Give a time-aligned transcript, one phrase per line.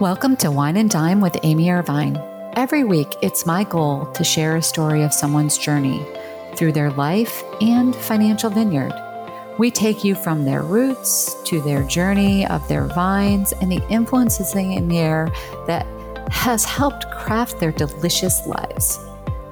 [0.00, 2.22] Welcome to Wine and Dime with Amy Irvine.
[2.52, 6.06] Every week, it's my goal to share a story of someone's journey
[6.54, 8.92] through their life and financial vineyard.
[9.58, 14.54] We take you from their roots to their journey of their vines and the influences
[14.54, 15.32] in the air
[15.66, 15.86] that
[16.30, 18.98] has helped craft their delicious lives.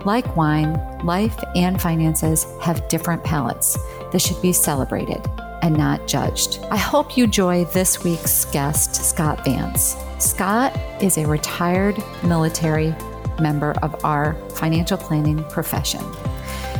[0.05, 3.79] Like wine, life and finances have different palates
[4.13, 5.27] that should be celebrated
[5.63, 6.59] and not judged.
[6.71, 9.97] I hope you enjoy this week's guest, Scott Vance.
[10.25, 12.95] Scott is a retired military
[13.39, 16.01] member of our financial planning profession.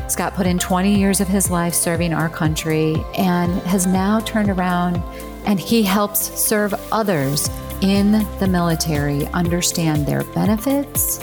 [0.09, 4.49] Scott put in 20 years of his life serving our country and has now turned
[4.49, 4.97] around
[5.45, 7.51] and he helps serve others
[7.83, 11.23] in the military understand their benefits.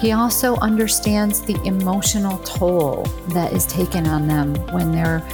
[0.00, 5.24] He also understands the emotional toll that is taken on them when they're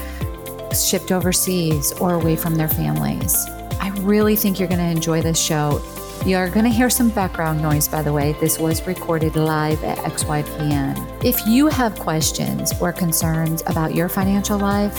[0.75, 3.47] shipped overseas or away from their families.
[3.81, 5.83] I really think you're going to enjoy this show.
[6.27, 8.35] You're going to hear some background noise, by the way.
[8.35, 11.25] This was recorded live at XYPN.
[11.25, 14.95] If you have questions or concerns about your financial life,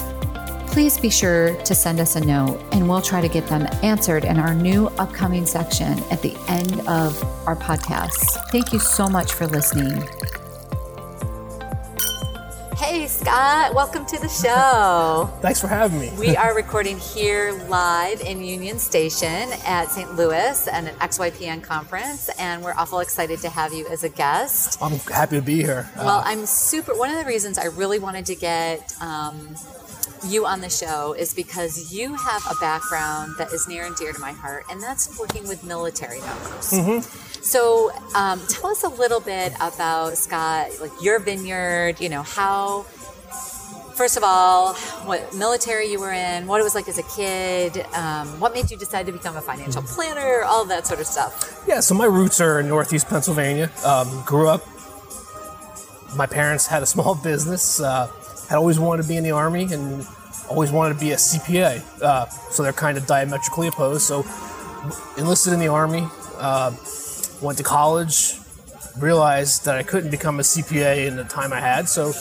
[0.66, 4.24] please be sure to send us a note and we'll try to get them answered
[4.26, 8.40] in our new upcoming section at the end of our podcast.
[8.50, 10.04] Thank you so much for listening.
[12.82, 15.32] Hey, Scott, welcome to the show.
[15.40, 16.10] Thanks for having me.
[16.18, 20.16] we are recording here live in Union Station at St.
[20.16, 24.82] Louis and an XYPN conference, and we're awful excited to have you as a guest.
[24.82, 25.92] I'm happy to be here.
[25.96, 26.98] Well, uh, I'm super.
[26.98, 29.56] One of the reasons I really wanted to get um,
[30.24, 34.14] you on the show is because you have a background that is near and dear
[34.14, 36.72] to my heart, and that's working with military members.
[36.72, 37.42] Mm-hmm.
[37.42, 42.00] So, um, tell us a little bit about Scott, like your vineyard.
[42.00, 42.86] You know how.
[43.96, 44.74] First of all,
[45.04, 48.72] what military you were in, what it was like as a kid, um, what made
[48.72, 51.64] you decide to become a financial planner, all that sort of stuff.
[51.68, 53.70] Yeah, so my roots are in Northeast Pennsylvania.
[53.86, 54.66] Um, grew up,
[56.16, 57.80] my parents had a small business.
[57.80, 58.08] Uh,
[58.52, 60.06] had always wanted to be in the army and
[60.50, 61.82] always wanted to be a CPA.
[62.02, 64.02] Uh, so they're kind of diametrically opposed.
[64.02, 64.26] So
[65.18, 66.06] enlisted in the army.
[66.38, 66.76] Uh,
[67.42, 68.34] went to college,
[69.00, 72.12] realized that I couldn't become a CPA in the time I had, so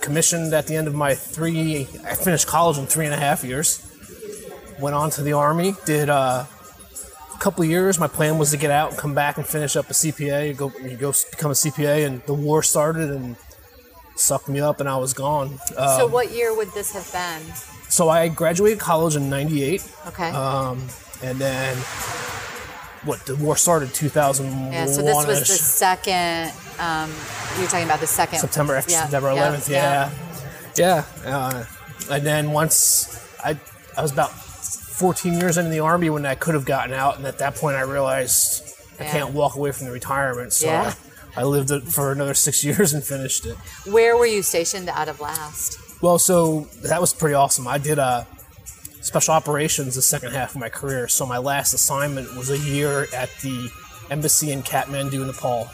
[0.00, 3.44] commissioned at the end of my three, I finished college in three and a half
[3.44, 3.86] years.
[4.80, 6.46] Went on to the Army, did uh,
[7.34, 7.98] a couple years.
[7.98, 10.70] My plan was to get out and come back and finish up a CPA, go,
[10.70, 13.36] go become a CPA, and the war started and
[14.20, 15.58] sucked me up, and I was gone.
[15.76, 17.54] Um, so, what year would this have been?
[17.88, 19.88] So, I graduated college in '98.
[20.08, 20.30] Okay.
[20.30, 20.86] Um,
[21.22, 21.76] and then
[23.04, 27.10] what the war started 2001 yeah so this was the second um,
[27.58, 30.10] you're talking about the second september after yeah, september 11th yeah
[30.76, 31.36] yeah, yeah.
[31.36, 31.64] Uh,
[32.10, 33.58] and then once i
[33.96, 37.26] i was about 14 years into the army when i could have gotten out and
[37.26, 40.94] at that point i realized i can't walk away from the retirement so I,
[41.40, 43.56] I lived it for another six years and finished it
[43.86, 47.98] where were you stationed out of last well so that was pretty awesome i did
[47.98, 48.26] a
[49.00, 51.08] special operations the second half of my career.
[51.08, 53.70] So my last assignment was a year at the
[54.10, 55.70] embassy in Kathmandu, Nepal.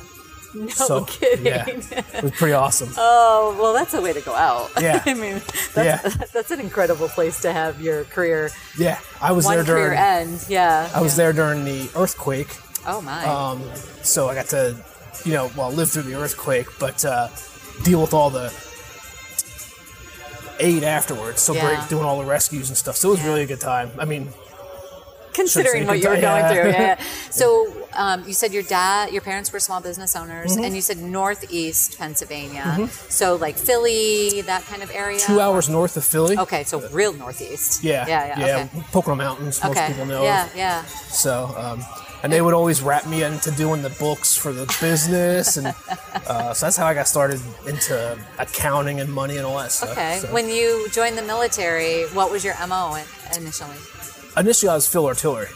[0.55, 1.45] No so, kidding.
[1.45, 2.89] Yeah, it was pretty awesome.
[2.97, 4.71] Oh well, that's a way to go out.
[4.81, 5.43] Yeah, I mean,
[5.75, 6.27] that's, yeah.
[6.33, 8.51] that's an incredible place to have your career.
[8.79, 10.45] Yeah, I was there during end.
[10.49, 11.25] Yeah, I was yeah.
[11.25, 12.57] there during the earthquake.
[12.87, 13.25] Oh my.
[13.27, 13.63] Um,
[14.03, 14.77] so I got to,
[15.27, 17.29] you know, well, live through the earthquake, but uh,
[17.83, 18.55] deal with all the
[20.61, 21.43] aid afterwards.
[21.43, 21.77] So yeah.
[21.77, 22.97] break, doing all the rescues and stuff.
[22.97, 23.27] So it was yeah.
[23.27, 23.91] really a good time.
[23.99, 24.29] I mean,
[25.35, 26.71] considering what you were going through.
[26.71, 27.01] Yeah.
[27.37, 30.65] So um, you said your dad, your parents were small business owners, mm-hmm.
[30.65, 32.63] and you said Northeast Pennsylvania.
[32.63, 32.87] Mm-hmm.
[33.11, 35.19] So like Philly, that kind of area.
[35.19, 36.39] Two hours north of Philly.
[36.39, 37.85] Okay, so real Northeast.
[37.85, 38.47] Yeah, yeah, yeah.
[38.47, 38.69] yeah.
[38.73, 38.85] Okay.
[38.91, 39.89] Pocono Mountains, most okay.
[39.89, 40.23] people know.
[40.23, 40.57] Yeah, of.
[40.57, 40.85] yeah.
[40.87, 41.55] So.
[41.59, 45.69] Um, and they would always wrap me into doing the books for the business, and
[46.27, 49.93] uh, so that's how I got started into accounting and money and all that stuff.
[49.93, 50.19] Okay.
[50.21, 52.99] So- When you joined the military, what was your MO
[53.37, 53.77] initially?
[54.37, 55.47] initially, I was field artillery,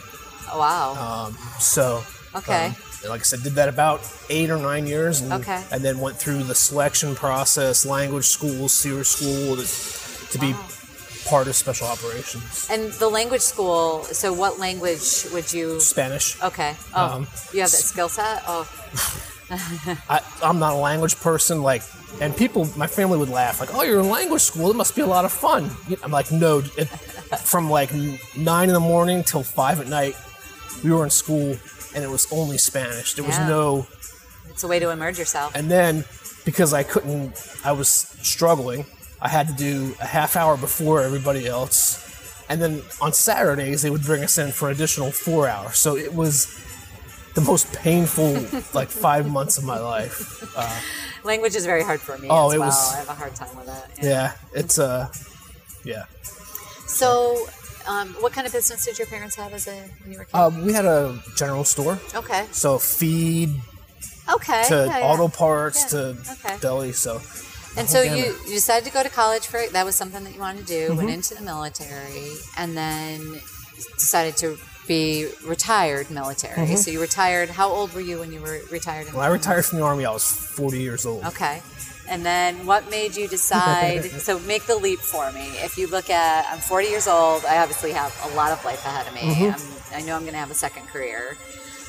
[0.49, 1.25] Oh, wow.
[1.27, 2.03] um, so
[2.35, 2.67] Okay.
[2.67, 2.75] um,
[3.09, 5.61] like I said, did that about eight or nine years, and, Okay.
[5.73, 9.65] and then went through the selection process, language school, SERE school, to,
[10.31, 10.55] to be
[11.25, 12.67] part of special operations.
[12.71, 15.79] and the language school, so what language would you?
[15.79, 16.41] Spanish.
[16.41, 16.75] Okay.
[16.95, 18.43] Oh, Um, you have that skill set?
[18.47, 18.67] Oh,
[20.09, 21.61] I, I'm not a language person.
[21.61, 21.83] Like,
[22.21, 24.69] and people, my family would laugh, like, "Oh, you're in language school.
[24.71, 25.69] It must be a lot of fun."
[26.03, 26.85] I'm like, "No." It,
[27.39, 27.91] from like
[28.37, 30.15] nine in the morning till five at night,
[30.83, 31.57] we were in school,
[31.95, 33.13] and it was only Spanish.
[33.15, 33.47] There was Yeah.
[33.49, 33.87] no.
[34.49, 35.55] it's a way to immerse yourself.
[35.55, 36.03] And then
[36.45, 37.33] because I couldn't,
[37.63, 37.89] I was
[38.21, 38.85] struggling.
[39.21, 41.99] I had to do a half hour before everybody else,
[42.49, 45.77] and then on Saturdays they would bring us in for an additional four hours.
[45.77, 46.47] So it was
[47.35, 48.33] the most painful
[48.73, 50.43] like five months of my life.
[50.57, 50.79] Uh,
[51.23, 52.67] Language is very hard for me Oh, as it well.
[52.69, 54.03] was- I have a hard time with it.
[54.03, 55.07] Yeah, it's uh,
[55.83, 56.05] yeah.
[56.87, 57.45] So,
[57.87, 60.27] um, what kind of business did your parents have as a when you were?
[60.33, 62.47] Uh, we had a general store, okay.
[62.51, 63.49] so feed
[64.33, 64.63] Okay.
[64.67, 65.05] to yeah, yeah.
[65.05, 66.57] auto parts Yeah, to okay.
[66.59, 66.91] deli.
[66.91, 67.21] So
[67.77, 70.39] And so you, you decided to go to college for that was something that you
[70.39, 70.87] wanted to do.
[70.89, 70.97] Mm-hmm.
[70.97, 72.27] Went into the military,
[72.57, 73.41] and then
[73.97, 74.57] decided to
[74.87, 76.75] be retired military.
[76.75, 77.49] So you retired.
[77.49, 79.07] How old were you when you were retired?
[79.07, 79.19] In Mm-hmm.
[79.19, 81.23] I retired from the army, I was 40 years old.
[81.25, 81.61] Okay.
[82.09, 84.03] And then what made you decide?
[84.27, 85.45] so make the leap for me.
[85.63, 87.45] If you look at, I'm 40 years old.
[87.45, 89.21] I obviously have a lot of life ahead of me.
[89.21, 89.93] Mm-hmm.
[89.93, 91.37] I'm, I know I'm going to have a second career.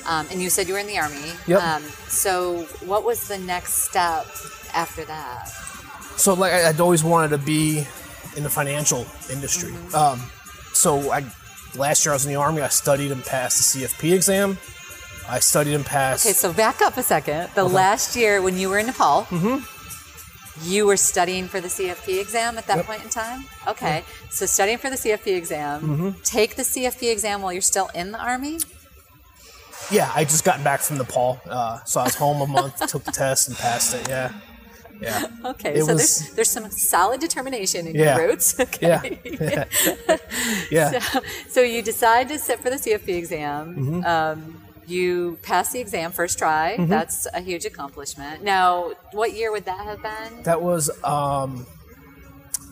[0.07, 1.33] Um, and you said you were in the army.
[1.47, 1.63] Yep.
[1.63, 4.27] Um, so what was the next step
[4.75, 5.51] after that?
[6.23, 7.85] So like I'd always wanted to be
[8.37, 9.73] in the financial industry.
[9.73, 9.95] Mm-hmm.
[9.97, 10.31] Um,
[10.73, 11.25] so I
[11.77, 12.63] last year I was in the army.
[12.63, 14.57] I studied and passed the CFP exam.
[15.29, 16.25] I studied and passed.
[16.25, 17.51] Okay, so back up a second.
[17.57, 19.27] The last year when you were in Nepal,
[20.63, 22.87] you were studying for the CFP exam at that Yep.
[22.87, 23.45] point in time?
[23.67, 28.13] Okay, so studying for the CFP exam, take the CFP exam while you're still in
[28.13, 28.59] the Army?
[29.91, 33.03] yeah, I just gotten back from Nepal, uh, so I was home a month, took
[33.03, 34.09] the test and passed it.
[34.09, 34.33] Yeah,
[35.03, 38.17] yeah, Okay, It so was- there's, there's some solid determination in Yeah.
[38.19, 38.59] your roots.
[38.61, 39.19] Okay.
[39.25, 39.65] yeah,
[40.71, 41.01] yeah.
[41.49, 43.75] So you decide to sit for the CFP exam.
[43.77, 44.05] Mm-hmm.
[44.05, 46.77] Um, you pass the exam first try.
[46.79, 48.43] That's a huge accomplishment.
[48.43, 50.43] Now, what year would that have been?
[50.43, 51.67] That was um,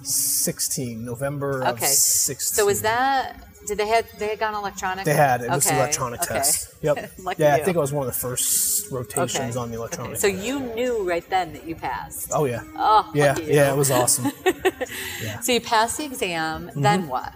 [0.03, 1.87] 16 November of Okay.
[1.87, 2.55] 16.
[2.57, 3.47] So was that?
[3.71, 5.05] Did they had they had gone electronic?
[5.05, 6.35] They had it was the Okay, electronic okay.
[6.35, 6.75] test.
[6.83, 6.97] Yep.
[7.39, 9.59] Yeah, I think it was one of the first rotations Okay.
[9.63, 10.17] on the electronic.
[10.17, 12.33] So you knew right then that you passed.
[12.35, 12.63] oh yeah.
[12.75, 13.45] Oh, yeah, you.
[13.59, 14.27] yeah, it was awesome.
[15.45, 16.67] So you passed the exam.
[16.69, 16.83] Mm-hmm.
[16.83, 17.33] Then what?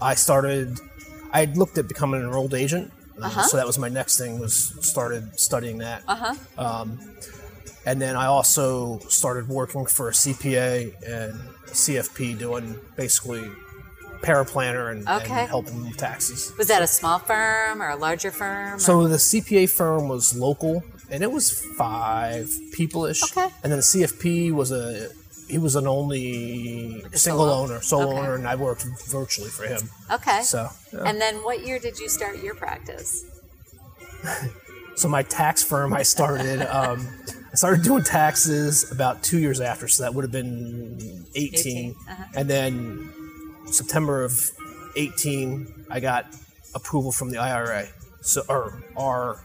[0.00, 0.78] I started.
[1.32, 2.86] I looked at becoming an enrolled agent,
[3.20, 3.42] uh, Uh-huh.
[3.42, 4.38] so that was my next thing.
[4.40, 6.16] Was started studying that, Uh
[6.56, 6.86] huh.
[7.90, 11.34] and then I also started working for a CPA and
[11.66, 12.66] CFP, doing
[12.96, 13.44] basically
[14.22, 15.40] paraplanner and, Okay.
[15.40, 16.52] and helping with taxes.
[16.58, 18.74] Was that a small firm or a larger firm?
[18.74, 23.22] or- So the CPA firm was local, and it was five people ish.
[23.22, 23.48] Okay.
[23.62, 25.08] And then the CFP was a
[25.46, 28.18] he was an only single owner, sole Okay.
[28.18, 29.90] owner, and I worked virtually for him.
[30.10, 30.40] okay.
[30.42, 31.00] So yeah.
[31.04, 33.24] And then what year did you start your practice?
[34.96, 36.62] So my tax firm, I started.
[36.62, 37.08] Um,
[37.52, 41.58] I started doing taxes about two years after, so that would have been 18.
[41.58, 42.24] 18, uh-huh.
[42.36, 43.12] And then
[43.66, 44.38] September of
[44.96, 46.26] 18, I got
[46.74, 47.86] approval from the IRA,
[48.20, 49.40] so or R,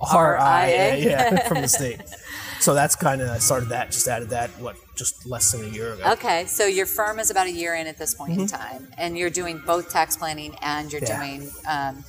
[0.00, 0.96] RIA, RIA.
[0.98, 2.00] yeah, from the state.
[2.60, 3.90] So that's kind of I started that.
[3.92, 6.12] Just added that what just less than a year ago.
[6.12, 9.16] Okay, so your firm is about a year in at this point in time, and
[9.18, 11.22] you're doing both tax planning and you're Mm-hmm.
[11.22, 11.38] Yeah.
[11.38, 12.04] doing um,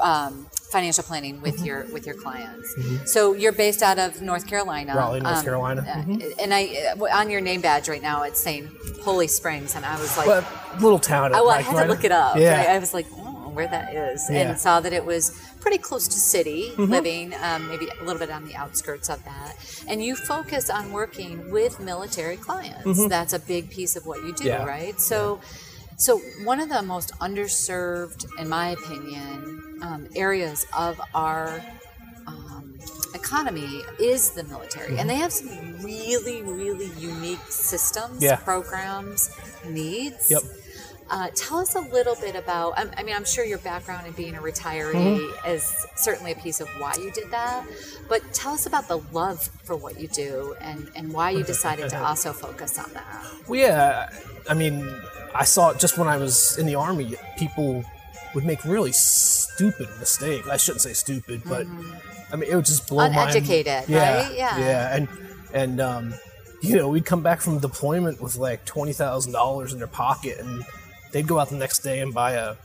[0.00, 1.64] um, financial planning with Mm-hmm.
[1.64, 2.74] your with your clients.
[3.12, 5.80] So you're based out of North Carolina, Raleigh, North um, Carolina.
[5.88, 6.34] uh, Mhm.
[6.42, 8.70] And I uh, on your name badge right now it's saying
[9.04, 10.44] Holly Springs, and I was like, But
[10.80, 11.32] little town.
[11.34, 12.36] oh, I had right- to look it up.
[12.36, 12.58] Yeah.
[12.58, 12.68] right?
[12.70, 14.40] I was like, oh, where that is, Yeah.
[14.42, 14.50] Mm-hmm.
[14.50, 18.30] and saw that it was pretty close to city living, um, maybe a little bit
[18.30, 19.54] on the outskirts of that.
[19.88, 23.08] And you focus on working with military clients.
[23.08, 24.46] That's a big piece of what you do, Mm-hmm.
[24.46, 24.64] Yeah.
[24.64, 25.00] right?
[25.00, 25.40] So.
[25.98, 31.60] So, one of the most underserved, in my opinion, um, areas of our
[32.28, 32.78] um,
[33.14, 35.48] economy is the military, and they have some
[35.82, 38.36] really, really unique systems, Yeah.
[38.36, 39.28] programs,
[39.66, 40.30] needs.
[40.30, 40.42] Yep.
[41.10, 42.78] Uh, tell us a little bit about.
[42.78, 45.50] I I mean, I'm sure your background in being a retiree Mm-hmm.
[45.50, 45.64] is
[45.96, 47.66] certainly a piece of why you did that.
[48.08, 51.90] But tell us about the love for what you do and, and why you decided
[51.90, 53.24] to also focus on that.
[53.48, 54.10] Well, yeah.
[54.48, 54.84] I mean,
[55.34, 57.14] I saw it just when I was in the army.
[57.36, 57.84] People
[58.34, 60.48] would make really stupid mistakes.
[60.48, 61.66] I shouldn't say stupid, but
[62.32, 64.34] I mean it would just blow my Uneducated, yeah, right?
[64.34, 64.58] Yeah.
[64.58, 65.08] yeah, and
[65.52, 66.14] and um,
[66.62, 70.38] you know we'd come back from deployment with like twenty thousand dollars in their pocket,
[70.38, 70.64] and
[71.12, 72.56] they'd go out the next day and buy a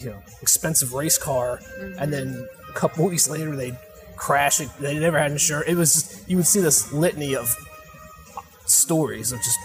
[0.00, 1.60] you know expensive race car,
[1.98, 3.78] and then a couple weeks later they'd
[4.16, 4.68] crash it.
[4.78, 5.68] They never had insurance.
[5.68, 7.54] It was just, you would see this litany of
[8.66, 9.58] stories of just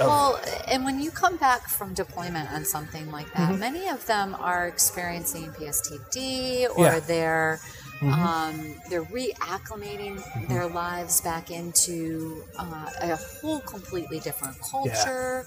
[0.00, 3.58] of, Well, and when you come back from deployment on something like that, Mm-hmm.
[3.58, 7.00] many of them are experiencing PSTD or Yeah.
[7.00, 7.60] they're
[8.00, 8.12] Mm-hmm.
[8.12, 15.46] um, they're reacclimating their lives back into uh, a whole completely different culture.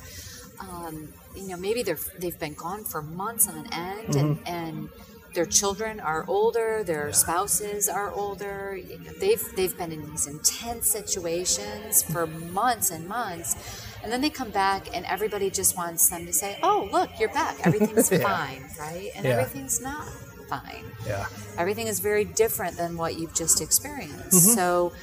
[0.60, 4.48] Um, you know, maybe they're they've been gone for months on end, and Mm-hmm.
[4.48, 4.90] and
[5.38, 8.76] their children are older, their spouses are older.
[8.76, 13.56] You know, they've they've been in these intense situations for months and months,
[14.02, 17.30] and then they come back, and everybody just wants them to say, "Oh, look, you're
[17.42, 17.56] back.
[17.68, 18.24] Everything's Yeah.
[18.34, 19.34] fine, right?" And Yeah.
[19.34, 20.08] everything's not
[20.50, 20.86] fine.
[21.06, 21.26] yeah.
[21.58, 24.38] Everything is very different than what you've just experienced.
[24.38, 24.56] Mm-hmm.
[24.60, 24.94] So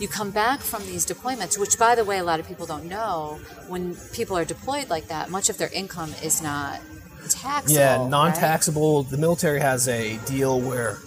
[0.00, 2.86] you come back from these deployments, which, by the way, a lot of people don't
[2.96, 3.38] know.
[3.68, 6.80] When people are deployed like that, much of their income is not
[7.28, 7.74] taxable.
[7.80, 9.04] Yeah, non-taxable.
[9.04, 10.98] The military has a deal where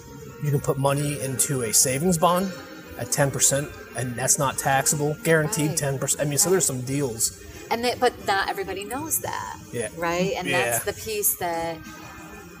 [0.42, 2.52] you can put money into a savings bond
[2.98, 5.78] at ten percent, and that's not taxable, guaranteed Right.
[5.78, 6.22] ten percent.
[6.22, 7.42] I mean, so there's some deals.
[7.70, 9.88] and they, but not everybody knows that Yeah.
[9.98, 11.76] right and that's the piece that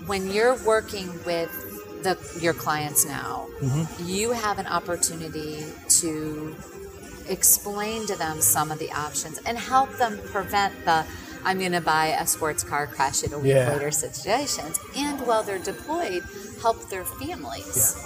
[0.06, 1.50] when you're working with
[2.02, 4.04] the your clients now Mm-hmm.
[4.06, 5.64] you have an opportunity
[6.00, 6.54] to
[7.28, 11.04] explain to them some of the options and help them prevent the
[11.48, 13.72] i'm going to buy a sports car crash it a week Yeah.
[13.72, 16.22] later situations and while they're deployed
[16.62, 17.96] help their families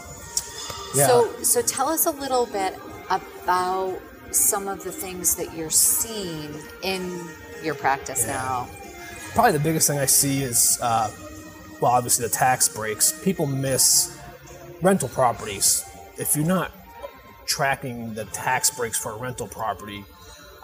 [0.94, 1.06] Yeah.
[1.08, 2.72] so, so tell us a little bit
[3.10, 3.98] about
[4.30, 7.02] some of the things that you're seeing in
[7.62, 8.68] your practice now.
[9.34, 11.10] Probably the biggest thing I see is, uh,
[11.80, 13.12] well, obviously the tax breaks.
[13.24, 14.18] People miss
[14.82, 15.84] rental properties.
[16.18, 16.72] If you're not
[17.46, 20.04] tracking the tax breaks for a rental property,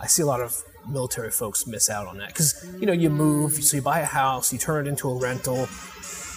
[0.00, 3.10] I see a lot of military folks miss out on that because you know you
[3.10, 5.68] move, so you buy a house, you turn it into a rental,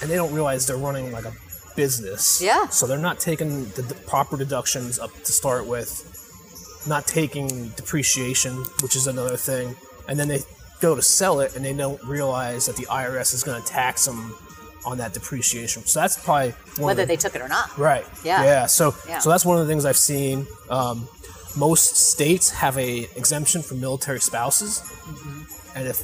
[0.02, 1.34] and they don't realize they're running like a
[1.76, 2.42] business.
[2.42, 2.68] Yeah.
[2.68, 8.56] So they're not taking the d- proper deductions up to start with, not taking depreciation,
[8.82, 9.76] which is another thing,
[10.08, 10.40] and then they
[10.82, 14.06] go to sell it and they don't realize that the IRS is going to tax
[14.06, 14.36] them
[14.84, 15.86] on that depreciation.
[15.86, 17.78] So that's probably one Whether the, they took it or not.
[17.78, 18.04] Right.
[18.26, 18.44] Yeah.
[18.44, 18.66] Yeah.
[18.66, 19.20] So Yeah.
[19.20, 20.48] so that's one of the things I've seen.
[20.72, 21.08] Um,
[21.56, 25.78] most states have a exemption for military spouses, Mm-hmm.
[25.78, 26.00] and if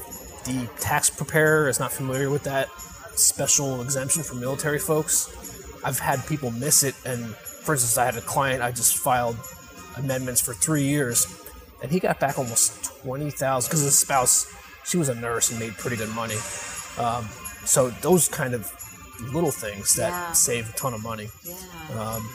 [0.45, 2.69] the tax preparer is not familiar with that
[3.15, 5.29] special exemption for military folks,
[5.83, 6.95] I've had people miss it.
[7.05, 9.37] And for instance, I had a client I just filed
[9.97, 11.25] amendments for three years,
[11.81, 14.47] and he got back almost twenty thousand because his spouse,
[14.85, 16.37] she was a nurse and made pretty good money.
[16.97, 17.27] Um,
[17.65, 18.71] so those kind of
[19.33, 20.31] little things that Yeah.
[20.33, 21.29] save a ton of money.
[21.43, 21.55] Yeah.
[21.99, 22.29] Um,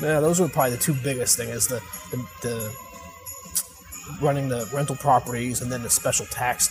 [0.00, 1.80] yeah, those are probably the two biggest thing is the,
[2.10, 2.76] the the
[4.20, 6.68] running the rental properties and then the special tax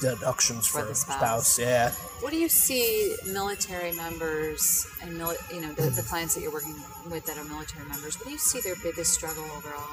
[0.00, 1.16] deductions For for, spouse.
[1.18, 1.58] spouse.
[1.58, 1.90] Yeah.
[2.20, 6.52] What do you see military members and mili- you know the, the clients that you're
[6.52, 6.74] working
[7.10, 8.16] with that are military members?
[8.18, 9.88] What do you see their biggest struggle overall?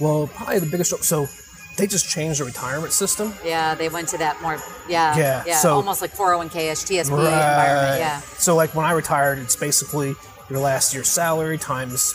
[0.00, 0.90] Well, probably the biggest.
[0.90, 1.26] Struggle.
[1.28, 1.32] So
[1.76, 3.32] they just changed the retirement system.
[3.44, 8.00] Yeah, they went to that more yeah Yeah, yeah so- almost like 401k-ish TSP environment.
[8.00, 8.20] Yeah.
[8.38, 10.14] So like when I retired, it's basically
[10.50, 12.12] your last year's salary times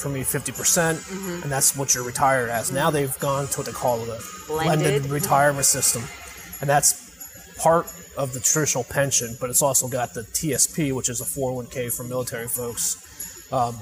[0.00, 1.42] for me 50%, percent Mm-hmm.
[1.42, 2.72] and that's what you're retired as.
[2.72, 4.78] Now they've gone to what they call the Blended.
[4.80, 6.02] blended retirement system,
[6.60, 11.20] and that's part of the traditional pension, but it's also got the TSP, which is
[11.20, 12.96] a 401k for military folks.
[13.52, 13.76] Um,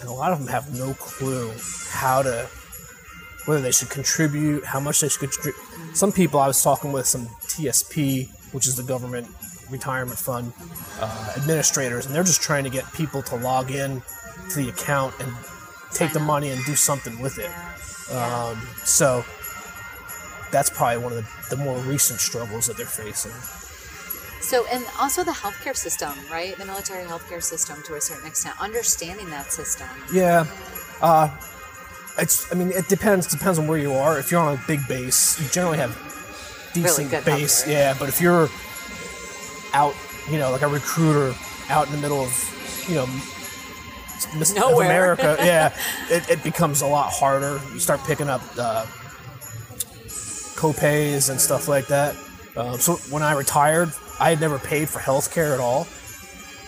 [0.00, 1.52] and a lot of them have no clue
[1.90, 2.48] how to
[3.46, 5.54] whether they should contribute, how much they should contribute.
[5.94, 9.28] Some people I was talking with, some TSP, which is the government
[9.70, 10.52] retirement fund
[11.00, 14.02] uh, administrators, and they're just trying to get people to log in
[14.50, 15.32] to the account and
[15.92, 17.50] take the money and do something with it.
[18.14, 19.24] Um, so
[20.50, 21.18] that's probably one of
[21.48, 23.32] the, the more recent struggles that they're facing.
[24.40, 26.56] So, and also the healthcare system, right?
[26.56, 29.88] The military healthcare system to a certain extent, understanding that system.
[30.12, 30.46] Yeah.
[31.00, 31.34] Uh,
[32.18, 32.52] it's.
[32.52, 33.26] I mean, it depends.
[33.26, 34.18] Depends on where you are.
[34.18, 35.96] If you're on a big base, you generally have
[36.74, 37.64] decent good base.
[37.64, 37.72] healthcare.
[37.72, 38.48] Yeah, but if you're
[39.74, 39.94] out,
[40.30, 41.34] you know, like a recruiter
[41.68, 43.06] out in the middle of, you know,
[44.54, 44.86] Nowhere.
[44.86, 45.76] America, yeah,
[46.08, 47.60] it, it becomes a lot harder.
[47.72, 48.86] You start picking up uh,
[50.56, 52.16] co-pays and stuff like that.
[52.56, 55.86] Um, so when I retired, I had never paid for health care at all.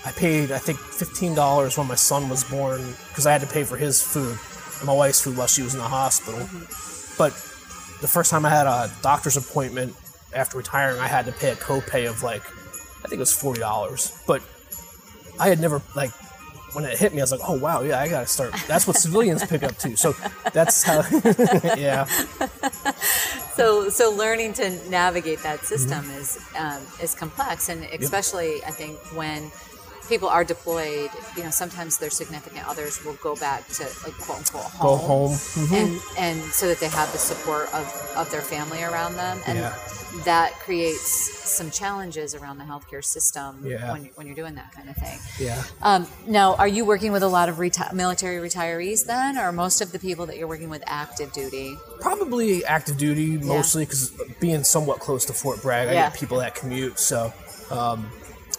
[0.04, 3.46] I paid, I think, fifteen dollars when my son was born because I had to
[3.46, 4.38] pay for his food
[4.78, 6.40] and my wife's food while she was in the hospital.
[7.18, 7.32] But
[8.00, 9.94] the first time I had a doctor's appointment
[10.34, 12.42] after retiring, I had to pay a copay of like,
[13.06, 14.12] I think it was forty dollars.
[14.26, 14.42] But
[15.38, 16.10] I had never like
[16.74, 18.52] when it hit me, I was like, oh wow, yeah, I gotta start.
[18.66, 19.94] That's what civilians pick up too.
[19.96, 20.12] So
[20.52, 21.02] that's how,
[21.76, 22.04] yeah.
[23.54, 26.20] So so learning to navigate that system Mm-hmm.
[26.20, 29.50] is um, is complex, and especially I think when
[30.08, 34.38] people are deployed, you know, sometimes their significant others will go back to like quote
[34.38, 34.82] unquote home.
[34.88, 35.32] Go home.
[35.32, 35.72] Mhm.
[35.72, 39.58] and and so that they have the support of, of their family around them and
[39.58, 39.74] Yeah.
[40.24, 43.92] that creates some challenges around the healthcare system Yeah.
[43.92, 45.62] when, when you're doing that kind of thing Yeah.
[45.82, 49.80] um, now are you working with a lot of reti- military retirees then or most
[49.80, 54.64] of the people that you're working with active duty Probably active duty mostly because being
[54.64, 56.10] somewhat close to Fort Bragg, I Yeah.
[56.10, 56.98] get people that commute.
[57.00, 57.32] So
[57.70, 58.10] um,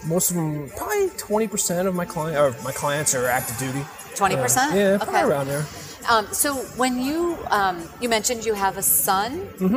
[0.05, 3.85] most of them, probably twenty percent of my client or my clients are active duty.
[4.15, 4.33] 20%?
[4.71, 5.23] Uh, yeah, probably Okay.
[5.29, 5.63] around there.
[6.09, 9.31] Um, so when you um, you mentioned you have a son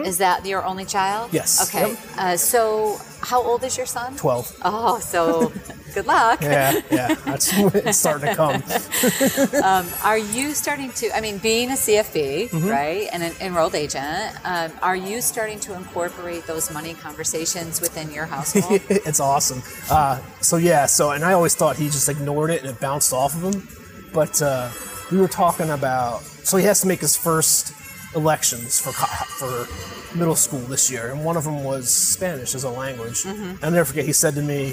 [0.04, 1.36] is that your only child Mm-hmm.
[1.36, 1.68] Yes.
[1.68, 1.98] okay Yep.
[2.18, 4.46] uh, so how old is your son Twelve.
[4.64, 5.52] oh so
[5.94, 7.50] good luck Yeah, yeah, that's
[7.86, 8.62] it's starting to come.
[10.04, 11.10] Are you starting to?
[11.16, 12.68] I mean, being a CFP, Mm-hmm.
[12.68, 18.10] right, and an enrolled agent, um, are you starting to incorporate those money conversations within
[18.12, 18.80] your household?
[18.88, 19.62] it's awesome.
[19.90, 23.12] Uh, so yeah, so and I always thought he just ignored it and it bounced
[23.12, 23.68] off of him,
[24.12, 24.70] but uh,
[25.10, 26.22] we were talking about.
[26.22, 27.72] So he has to make his first
[28.14, 32.70] elections for for middle school this year, and one of them was Spanish as a
[32.70, 33.24] language.
[33.26, 34.04] I'll never forget.
[34.04, 34.72] He said to me,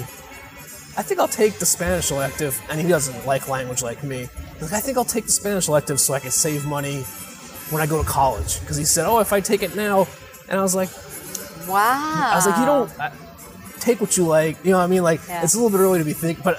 [0.96, 4.28] "I think I'll take the Spanish elective," and he doesn't like language like me.
[4.60, 7.02] Like, "I think I'll take the Spanish elective so I can save money
[7.70, 10.06] when I go to college," because he said, "Oh, if I take it now,"
[10.48, 10.90] and I was like.
[11.68, 12.30] wow.
[12.32, 13.10] I was like, you don't uh,
[13.78, 14.56] take what you like.
[14.64, 15.02] You know what I mean?
[15.02, 15.42] Like, Yeah.
[15.44, 16.56] it's a little bit early to be thinking, but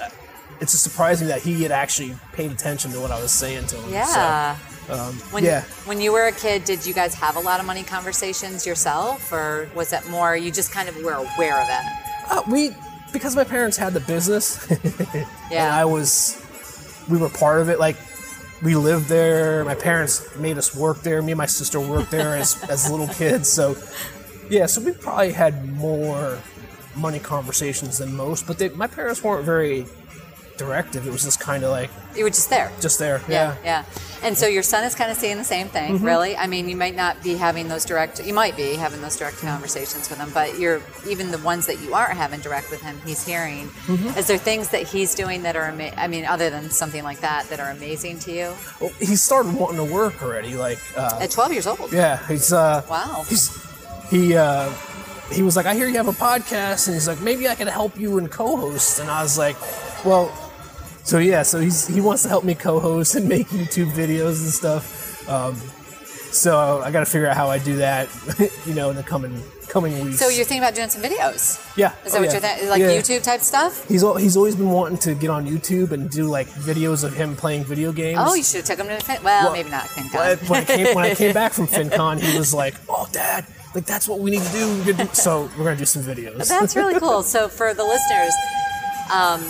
[0.60, 3.92] it's surprising that he had actually paid attention to what I was saying to him.
[3.92, 4.56] Yeah.
[4.86, 5.62] So, um, when, yeah.
[5.84, 9.32] when you were a kid, did you guys have a lot of money conversations yourself,
[9.32, 12.30] or was it more you just kind of were aware of it?
[12.30, 12.70] Uh, we,
[13.12, 14.68] because my parents had the business,
[15.14, 15.74] and Yeah.
[15.74, 16.42] I was,
[17.08, 17.78] we were part of it.
[17.78, 17.96] Like,
[18.62, 19.64] we lived there.
[19.64, 21.22] My parents made us work there.
[21.22, 23.50] Me and my sister worked there as, as little kids.
[23.50, 23.76] So,
[24.50, 26.38] yeah, so we probably had more
[26.96, 29.86] money conversations than most, but they, my parents weren't very
[30.60, 31.06] directive.
[31.06, 32.70] It was just kind of like, You were just there.
[32.80, 33.20] just there.
[33.28, 33.64] Yeah, Yeah.
[33.64, 33.84] yeah.
[34.22, 36.04] And so your son is kind of saying the same thing, Mm-hmm.
[36.04, 36.36] really.
[36.36, 38.22] I mean, you might not be having those direct.
[38.24, 41.80] You might be having those direct conversations with him, but you're even the ones that
[41.82, 43.00] you aren't having direct with him.
[43.04, 43.68] He's hearing.
[43.88, 44.18] Mm-hmm.
[44.18, 45.68] Is there things that he's doing that are?
[45.68, 49.16] Ama- I mean, other than something like that, that are amazing to you Well, he
[49.16, 50.54] started wanting to work already.
[50.54, 51.90] Like, uh, at 12 years old?
[51.92, 53.24] yeah, he's uh, Wow.
[53.28, 53.48] He's
[54.10, 54.68] he uh,
[55.32, 57.68] he was like, I hear you have a podcast, and he's like, maybe I can
[57.68, 58.98] help you and co-host.
[59.00, 59.56] And I was like,
[60.04, 60.26] well,
[61.04, 64.50] so yeah, so he's he wants to help me co-host and make YouTube videos and
[64.52, 65.28] stuff.
[65.28, 65.56] Um,
[66.32, 68.08] so I got to figure out how I do that,
[68.66, 70.18] you know, in the coming coming weeks.
[70.18, 71.58] So you're thinking about doing some videos?
[71.76, 72.32] yeah, Is that oh, what yeah.
[72.32, 72.68] you're thinking?
[72.68, 72.90] Like Yeah.
[72.90, 73.86] YouTube type stuff?
[73.88, 77.14] He's al- he's always been wanting to get on YouTube and do like videos of
[77.14, 78.18] him playing video games.
[78.20, 80.48] Oh, you should have took him to Fin- well, Well, maybe not FinCon.
[80.50, 83.86] When I, came when I came back from FinCon, he was like, "Oh, Dad, like
[83.86, 86.48] that's what we need to do." We're do- So we're gonna do some videos.
[86.48, 87.22] That's really cool.
[87.34, 88.34] So for the listeners,
[89.12, 89.40] um,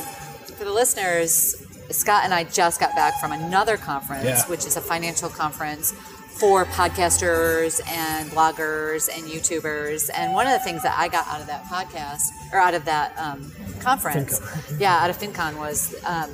[0.60, 1.56] for the listeners,
[1.88, 4.42] Scott and I just got back from another conference, Yeah.
[4.44, 10.10] which is a financial conference for podcasters and bloggers and YouTubers.
[10.14, 12.84] And one of the things that I got out of that podcast or out of
[12.84, 14.38] that um, conference,
[14.78, 15.94] yeah, out of FinCon was.
[16.04, 16.28] Um,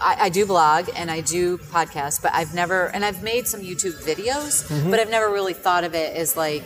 [0.00, 3.60] I, I do blog and I do podcast, but I've never, and I've made some
[3.60, 6.64] YouTube videos, but I've never really thought of it as like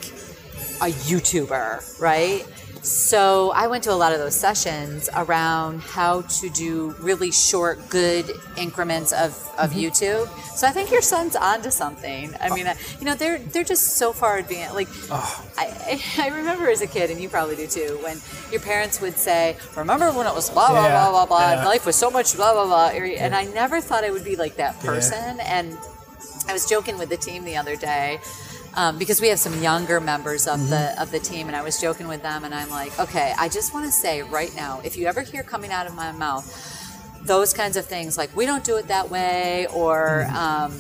[0.81, 2.47] a YouTuber, right?
[2.85, 7.89] So I went to a lot of those sessions around how to do really short,
[7.89, 9.79] good increments of, of mm-hmm.
[9.79, 10.29] YouTube.
[10.55, 12.35] So I think your son's onto something.
[12.39, 14.75] I mean, I- you know, they're they're just so far advanced.
[14.75, 18.21] Like, I, I remember as a kid, and you probably do too, when
[18.53, 21.65] your parents would say, "Remember when it was blah blah Yeah, blah blah blah, and
[21.65, 24.57] life was so much blah blah blah," and I never thought I would be like
[24.57, 25.41] that person.
[25.41, 25.79] And
[26.47, 28.21] I was joking with the team the other day
[28.77, 31.81] um, because we have some younger members of the of the team, and I was
[31.81, 34.97] joking with them, and I'm like, okay, I just want to say right now, if
[34.97, 36.47] you ever hear coming out of my mouth
[37.25, 40.73] those kinds of things, like we don't do it that way, or um,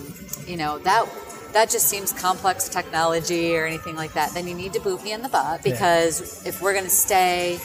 [0.46, 1.06] you know that
[1.52, 5.12] that just seems complex technology or anything like that, then you need to boot me
[5.12, 7.58] in the butt because if we're going to stay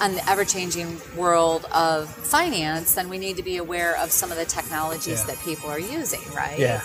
[0.00, 4.36] on the ever-changing world of finance, then we need to be aware of some of
[4.36, 5.26] the technologies Yeah.
[5.26, 6.58] that people are using, right?
[6.58, 6.80] yeah,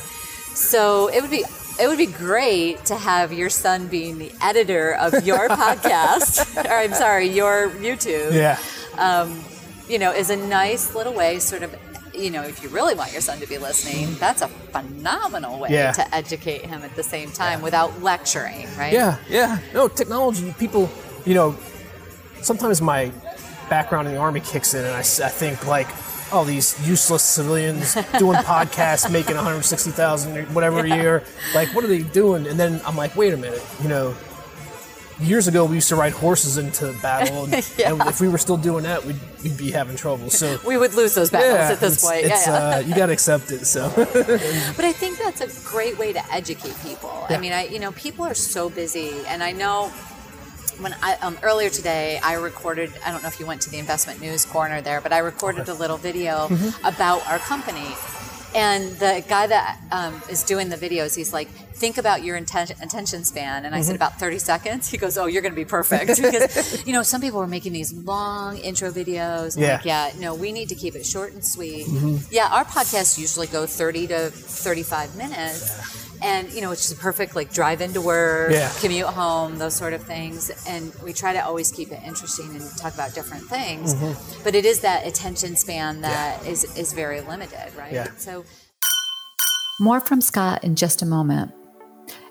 [0.54, 1.44] So it would be
[1.80, 6.72] it would be great to have your son being the editor of your podcast, or
[6.74, 8.34] I'm sorry, your YouTube.
[8.34, 8.58] yeah,
[8.98, 9.44] um,
[9.88, 11.76] You know, is a nice little way, sort of.
[12.13, 15.70] You know, if you really want your son to be listening, that's a phenomenal way
[15.70, 15.92] Yeah.
[15.92, 18.92] to educate him at the same time without lecturing, right?
[18.92, 19.60] yeah, yeah.
[19.72, 20.52] No, technology.
[20.58, 20.90] People,
[21.26, 21.56] you know,
[22.42, 23.12] sometimes my
[23.70, 25.88] background in the army kicks in, and I think like
[26.32, 31.24] oh, these useless civilians doing podcasts, making 160,000 whatever a year.
[31.56, 32.48] Like, what are they doing?
[32.48, 34.16] And then I'm like, wait a minute, you know,
[35.20, 37.94] years ago we used to ride horses into battle, and, Yeah.
[37.94, 40.30] and if we were still doing that, we'd, we'd be having trouble.
[40.30, 40.60] So.
[40.66, 42.26] We would lose those battles Yeah, at this it's, point.
[42.26, 42.76] it's, yeah, yeah.
[42.76, 43.66] Uh, you got to accept it.
[43.66, 47.26] So, But I think that's a great way to educate people.
[47.30, 49.92] I mean, I you know, people are so busy, and I know
[50.82, 52.92] when I um, earlier today I recorded.
[53.06, 55.68] I don't know if you went to the investment news corner there, but I recorded
[55.70, 56.86] a little video Mm-hmm.
[56.86, 57.88] about our company.
[58.56, 62.82] And the guy that um, is doing the videos, he's like, "Think about your inten-
[62.82, 63.88] attention span." And I Mm-hmm.
[63.88, 67.04] said, "About thirty seconds." He goes, "Oh, you're going to be perfect." Because you know,
[67.04, 69.58] some people are making these long intro videos.
[69.60, 69.74] Yeah.
[69.76, 71.88] Like, yeah, no, we need to keep it short and sweet.
[71.88, 72.18] Mm-hmm.
[72.32, 76.07] Yeah, our podcasts usually go 30 to 35 minutes.
[76.22, 78.72] And, you know, it's just perfect, like drive into work, Yeah.
[78.80, 80.50] commute home, those sort of things.
[80.68, 83.94] And we try to always keep it interesting and talk about different things.
[83.94, 84.44] Mm-hmm.
[84.44, 87.94] But it is that attention span that is is very limited, right?
[87.94, 88.08] Yeah.
[88.18, 88.46] So
[89.80, 91.52] More from Scott in just a moment.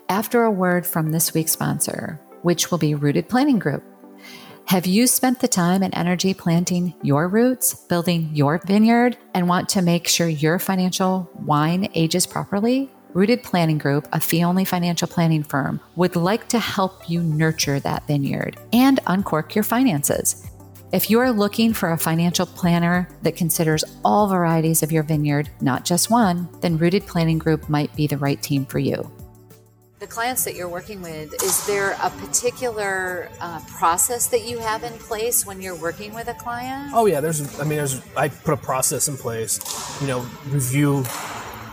[0.09, 3.83] After a word from this week's sponsor, which will be Rooted Planning Group.
[4.65, 9.69] Have you spent the time and energy planting your roots, building your vineyard, and want
[9.69, 12.91] to make sure your financial wine ages properly?
[13.17, 17.79] Rooted Planning Group, a fee only financial planning firm, would like to help you nurture
[17.79, 20.47] that vineyard and uncork your finances.
[20.91, 25.49] If you are looking for a financial planner that considers all varieties of your vineyard,
[25.61, 29.11] not just one, then Rooted Planning Group might be the right team for you.
[29.97, 34.83] the clients that you're working with, is there a particular uh, process that you have
[34.83, 36.91] in place when you're working with a client?
[36.93, 37.59] oh yeah, there's.
[37.59, 37.99] I mean, there's.
[38.15, 39.59] I put a process in place.
[40.01, 41.03] You know, review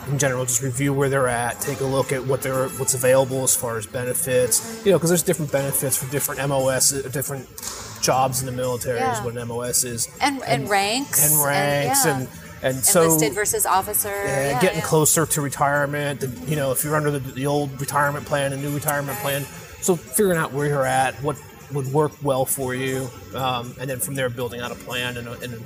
[0.09, 3.43] in general, just review where they're at, take a look at what they're what's available
[3.43, 4.85] as far as benefits.
[4.85, 7.49] You know, because there's different benefits for different MOS, uh, different
[8.03, 11.25] jobs in the military is what an MOS is, And, and, ranks.
[11.25, 12.19] and ranks yeah.
[12.19, 12.29] and
[12.63, 14.09] and, so enlisted versus officer.
[14.09, 14.85] Yeah, yeah, getting yeah.
[14.85, 16.21] closer to retirement.
[16.21, 19.43] The, you know, if you're under the, the old retirement plan and new retirement plan,
[19.83, 21.37] so figuring out where you're at, what
[21.75, 25.29] would work well for you, um, and then from there building out a plan and
[25.29, 25.59] a, and a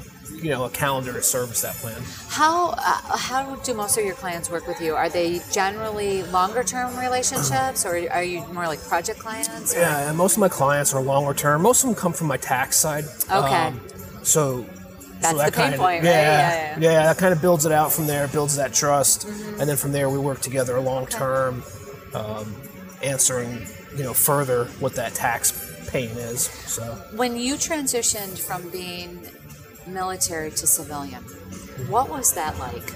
[0.42, 2.00] you know a calendar to service that plan.
[2.28, 4.94] How uh, how do most of your clients work with you?
[4.94, 9.74] Are they generally longer term relationships, or are you more like project clients?
[9.74, 11.62] or- Yeah, and most of my clients are longer term.
[11.62, 13.04] Most of them come from my tax side.
[13.28, 13.72] Um, Okay.
[14.22, 14.64] so
[15.20, 16.12] That's so that the pain kinda- point, right?
[16.12, 17.02] Yeah, Yeah, yeah.
[17.06, 19.60] that kind of builds it out from there, builds that trust, Mm-hmm.
[19.60, 21.64] and then from there we work together long term,
[22.14, 22.54] um,
[23.02, 23.66] answering
[23.96, 25.50] you know further what that tax
[25.88, 26.42] pain is.
[26.66, 26.82] So
[27.14, 29.20] When you transitioned from being
[29.86, 31.22] military to civilian,
[31.88, 32.92] what was that like?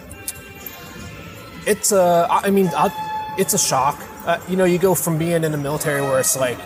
[1.66, 2.90] it's uh, I mean, i
[3.38, 4.00] it's a shock.
[4.26, 6.58] Uh, you know, you go from being in the military where it's like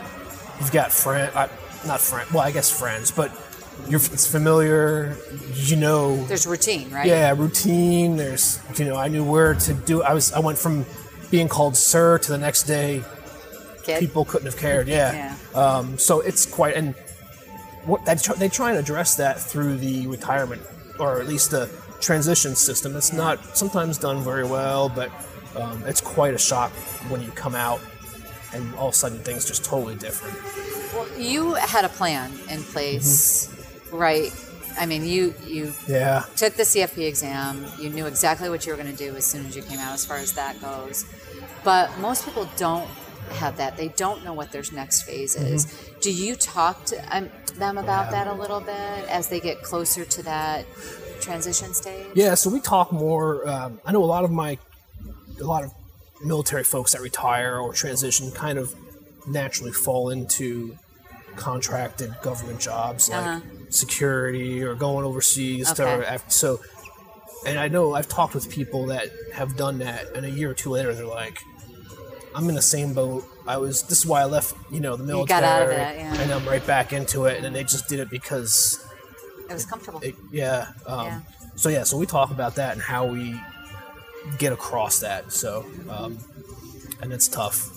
[0.58, 1.48] you've got friend, uh,
[1.86, 3.30] not friend, well, I guess friends, but
[3.88, 5.16] you're it's familiar.
[5.54, 7.06] You know, There's routine, right?
[7.06, 8.16] yeah, routine.
[8.16, 10.02] There's you know, I knew where to do.
[10.02, 10.84] I was I went from
[11.30, 13.02] being called sir to the next day.
[13.86, 14.00] Kid?
[14.00, 14.88] People couldn't have cared.
[14.88, 15.34] Yeah.
[15.54, 15.60] Yeah.
[15.60, 16.94] Um, so it's quite and
[17.84, 20.62] what they try, they try and address that through the retirement
[20.98, 21.70] or at least the
[22.00, 22.96] transition system.
[22.96, 25.10] It's not sometimes done very well, but
[25.56, 26.72] um, it's quite a shock
[27.08, 27.80] when you come out
[28.52, 30.36] and all of a sudden things just totally different.
[30.94, 33.96] Well, you had a plan in place, Mm-hmm.
[33.96, 34.32] right?
[34.78, 36.24] I mean, you you Yeah.
[36.36, 37.64] took the CFP exam.
[37.78, 39.94] You knew exactly what you were going to do as soon as you came out,
[39.94, 41.04] as far as that goes.
[41.64, 42.88] But most people don't
[43.32, 43.76] have that.
[43.76, 45.64] They don't know what their next phase is.
[46.00, 48.14] Do you talk to um, them about Mm-hmm.
[48.14, 48.24] Yeah.
[48.24, 50.64] that a little bit as they get closer to that
[51.20, 52.06] transition stage?
[52.14, 53.48] Yeah, so we talk more.
[53.48, 54.58] Um, I know a lot of my,
[55.40, 55.72] a lot of
[56.24, 58.74] military folks that retire or transition kind of
[59.28, 60.76] naturally fall into
[61.36, 63.40] contracted government jobs like Uh-huh.
[63.68, 65.70] security or going overseas.
[65.78, 65.84] Okay.
[66.04, 66.60] To, so,
[67.46, 70.54] and I know I've talked with people that have done that, and a year or
[70.54, 71.38] two later, they're like,
[72.36, 73.24] "I'm in the same boat.
[73.46, 73.82] I was.
[73.82, 74.54] This is why I left.
[74.70, 76.20] You know, the military, got out of it, yeah.
[76.20, 77.42] and I'm right back into it.
[77.42, 78.84] And they just did it because
[79.48, 80.00] It was comfortable.
[80.02, 80.68] it, yeah.
[80.86, 81.20] Um, Yeah.
[81.56, 83.34] So yeah, so we talk about that and how we
[84.38, 85.32] get across that.
[85.32, 86.18] So, um,
[87.00, 87.75] and it's tough.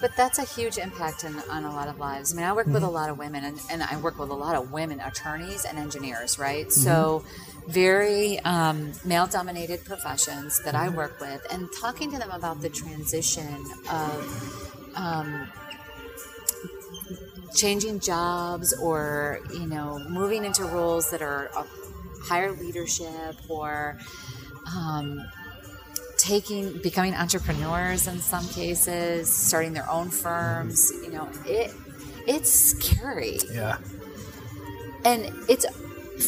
[0.00, 2.32] But that's a huge impact in, on a lot of lives.
[2.32, 2.74] I mean, I work Mm-hmm.
[2.74, 5.64] with a lot of women, and, and I work with a lot of women attorneys
[5.64, 6.66] and engineers, right?
[6.66, 6.80] Mm-hmm.
[6.80, 7.24] So,
[7.68, 10.94] very um, male dominated professions that Mm-hmm.
[10.94, 15.48] I work with, and talking to them about the transition of um,
[17.54, 21.50] changing jobs or, you know, moving into roles that are
[22.22, 23.98] higher leadership or.
[24.76, 25.20] Um,
[26.20, 31.72] taking becoming entrepreneurs in some cases starting their own firms you know it
[32.26, 33.78] it's scary Yeah.
[35.04, 35.64] and it's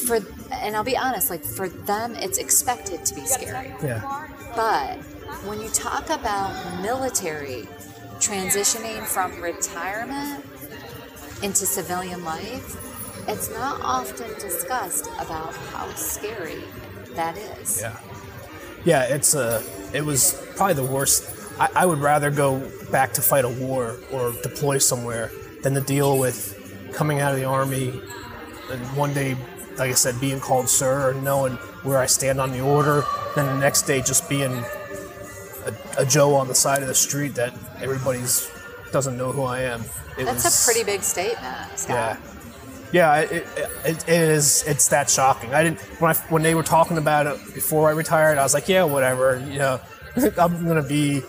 [0.06, 3.74] for and I'll be honest, like for them, it's expected to be scary.
[3.82, 4.00] Yeah.
[4.54, 4.98] But
[5.46, 7.66] when you talk about military
[8.18, 10.44] transitioning from retirement
[11.42, 16.62] into civilian life, it's not often discussed about how scary
[17.14, 17.80] that is.
[17.80, 17.98] Yeah.
[18.84, 19.62] Yeah, it's a.
[19.92, 21.28] It was probably the worst.
[21.60, 25.30] I, I would rather go back to fight a war or deploy somewhere
[25.62, 26.58] than to deal with
[26.92, 28.00] coming out of the army
[28.70, 29.36] and one day,
[29.76, 33.04] like I said, being called sir and knowing where I stand on the order.
[33.34, 34.52] Then the next day, just being
[35.66, 38.50] a, a Joe on the side of the street that everybody's
[38.92, 39.80] doesn't know who I am.
[40.18, 41.78] It That's was, a pretty big statement.
[41.78, 42.18] Scott.
[42.20, 42.41] Yeah.
[42.92, 43.46] Yeah, it,
[43.86, 44.64] it, it is.
[44.66, 45.54] It's that shocking.
[45.54, 48.38] I didn't when I when they were talking about it before I retired.
[48.38, 49.38] I was like, yeah, whatever.
[49.38, 49.80] You know,
[50.38, 51.22] I'm gonna be.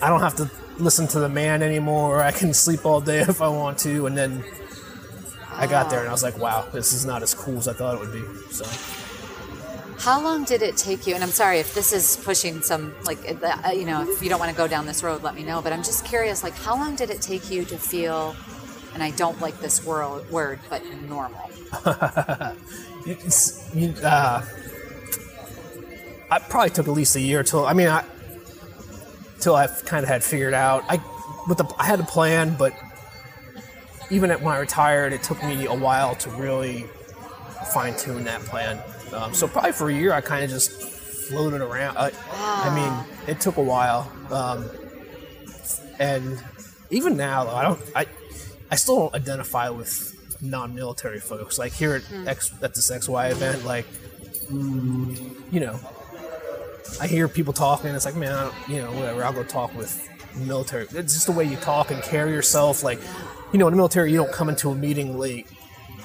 [0.00, 2.22] I don't have to listen to the man anymore.
[2.22, 4.06] I can sleep all day if I want to.
[4.06, 4.44] And then
[5.52, 7.72] I got there and I was like, wow, this is not as cool as I
[7.72, 8.24] thought it would be.
[8.50, 8.64] So.
[9.98, 11.14] How long did it take you?
[11.14, 14.40] And I'm sorry if this is pushing some, like, uh, you know, if you don't
[14.40, 15.62] want to go down this road, let me know.
[15.62, 18.34] But I'm just curious, like, how long did it take you to feel,
[18.94, 21.50] and I don't like this word, word but normal?
[23.06, 24.44] it's, you, uh,
[26.30, 28.04] I probably took at least a year till, I mean, I,
[29.40, 30.84] till I kind of had figured out.
[30.88, 31.00] I,
[31.48, 32.72] with the, I had a plan, but
[34.10, 36.86] even when I retired, it took me a while to really
[37.72, 38.80] fine tune that plan.
[39.12, 41.96] Um, so probably for a year, I kind of just floated around.
[41.96, 44.68] I, I mean, it took a while, um,
[45.98, 46.42] and
[46.90, 47.80] even now, though, I don't.
[47.94, 48.06] I
[48.72, 51.58] I still don't identify with non-military folks.
[51.58, 52.26] Like here at mm.
[52.26, 53.84] X, at this XY event, like
[54.50, 55.78] you know,
[56.98, 57.88] I hear people talking.
[57.88, 59.24] And it's like, man, you know, whatever.
[59.24, 60.84] I'll go talk with military.
[60.84, 62.82] It's just the way you talk and carry yourself.
[62.82, 62.98] Like,
[63.52, 65.46] you know, in the military, you don't come into a meeting late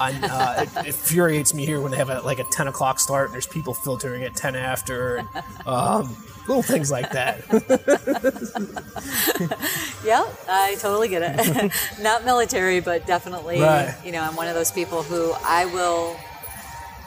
[0.00, 3.26] uh, it, it, infuriates me here when they have a, like a 10 o'clock start
[3.26, 5.28] and there's people filtering at 10 after and
[5.66, 7.44] um, little things like that.
[10.04, 11.72] Yeah i totally get it.
[12.00, 13.94] Not military but definitely right.
[14.04, 16.16] you know i'm one of those people who i will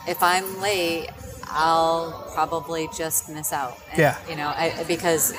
[0.08, 1.10] if i'm late
[1.47, 3.77] i'll probably just miss out.
[3.91, 4.17] And, yeah.
[4.30, 5.34] you know I, because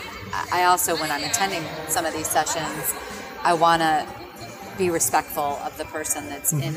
[0.51, 2.95] i also when i'm attending some of these sessions
[3.43, 4.07] i want to
[4.83, 6.63] be respectful of the person that's mm-hmm.
[6.63, 6.75] in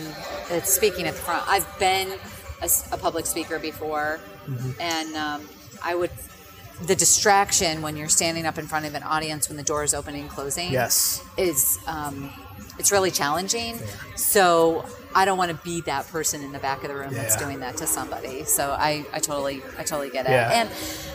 [0.50, 1.44] that's speaking at the front.
[1.48, 2.08] I've been
[2.62, 4.80] a, a public speaker before, mm-hmm.
[4.80, 5.50] and um,
[5.84, 6.12] I would
[6.86, 9.94] the distraction when you're standing up in front of an audience when the door is
[9.94, 10.72] opening and closing.
[10.72, 12.30] Yes, is um,
[12.78, 13.80] it's really challenging.
[14.16, 17.24] So I don't want to be that person in the back of the room yeah.
[17.24, 18.44] that's doing that to somebody.
[18.44, 20.32] So I, I totally I totally get it.
[20.32, 20.62] Yeah.
[20.62, 20.70] And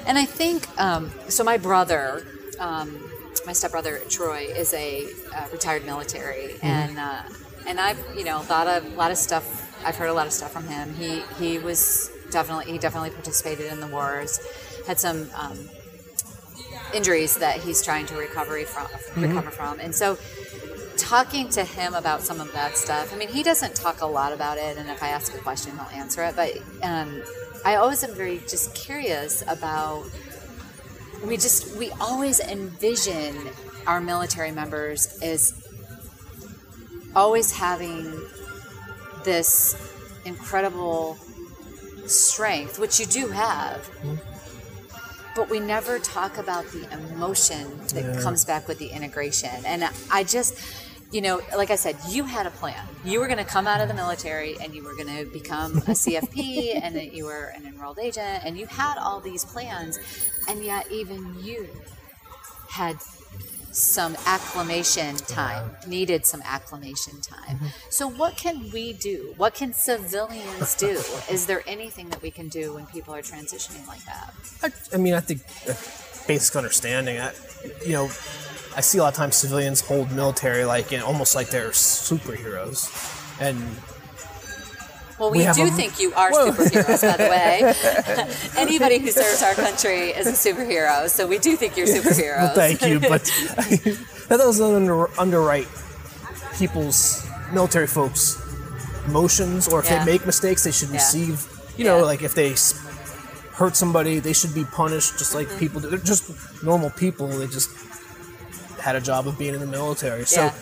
[0.07, 1.44] and I think um, so.
[1.44, 2.26] My brother.
[2.59, 3.10] Um,
[3.46, 6.66] my stepbrother Troy is a uh, retired military, mm-hmm.
[6.66, 7.22] and uh,
[7.66, 9.66] and I've you know thought of a lot of stuff.
[9.85, 10.94] I've heard a lot of stuff from him.
[10.94, 14.40] He he was definitely he definitely participated in the wars,
[14.87, 15.59] had some um,
[16.94, 19.22] injuries that he's trying to recovery from mm-hmm.
[19.22, 20.18] recover from, and so
[20.96, 23.12] talking to him about some of that stuff.
[23.12, 25.72] I mean, he doesn't talk a lot about it, and if I ask a question,
[25.72, 26.37] he'll answer it.
[26.37, 27.22] But um,
[27.64, 30.05] I always am very just curious about
[31.27, 33.37] we just we always envision
[33.87, 35.67] our military members as
[37.15, 38.21] always having
[39.25, 39.75] this
[40.25, 41.17] incredible
[42.07, 43.89] strength, which you do have.
[44.03, 44.17] Mm-hmm.
[45.37, 48.21] But we never talk about the emotion that yeah.
[48.21, 49.65] comes back with the integration.
[49.65, 50.59] And I just,
[51.11, 52.87] you know, like I said, you had a plan.
[53.05, 55.79] You were going to come out of the military and you were going to become
[55.79, 59.99] a CFP and that you were an enrolled agent and you had all these plans.
[60.49, 61.68] And yet, even you
[62.68, 62.96] had
[63.73, 67.57] some acclimation time, needed some acclimation time.
[67.57, 67.66] Mm-hmm.
[67.88, 69.35] So, what can we do?
[69.37, 70.88] What can civilians do?
[71.31, 74.35] Is there anything that we can do when people are transitioning like that?
[74.62, 75.42] I, I mean, I think
[76.27, 77.18] basic understanding.
[77.18, 77.33] I,
[77.85, 78.11] you know,
[78.77, 82.89] I see a lot of times civilians hold military like in, almost like they're superheroes,
[83.41, 83.59] and
[85.21, 86.51] well, we, we do a, think you are whoa.
[86.51, 87.31] superheroes, by the
[88.57, 88.57] way.
[88.57, 92.39] Anybody who serves our country is a superhero, so we do think you're superheroes.
[92.39, 93.25] well, thank you, but
[94.29, 95.69] that doesn't under, underwrite
[96.57, 98.41] people's military folks'
[99.07, 100.05] emotions, or if yeah.
[100.05, 100.95] they make mistakes, they should yeah.
[100.95, 101.47] receive.
[101.77, 102.05] You know, yeah.
[102.05, 102.55] like if they
[103.53, 105.59] hurt somebody, they should be punished just like mm-hmm.
[105.59, 105.91] people do.
[105.91, 107.29] They're just normal people.
[107.29, 107.69] They just
[108.81, 110.25] had a job of being in the military.
[110.25, 110.55] So, yeah.